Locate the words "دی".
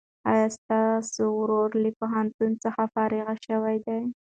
3.85-3.99